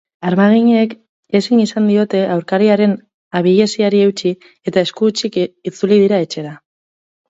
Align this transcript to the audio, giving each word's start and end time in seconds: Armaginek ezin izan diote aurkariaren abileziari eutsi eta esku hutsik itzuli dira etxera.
Armaginek 0.27 0.95
ezin 1.39 1.61
izan 1.65 1.91
diote 1.91 2.23
aurkariaren 2.37 2.97
abileziari 3.43 4.03
eutsi 4.09 4.35
eta 4.43 4.89
esku 4.89 5.15
hutsik 5.15 5.43
itzuli 5.49 5.97
dira 6.07 6.27
etxera. 6.31 6.61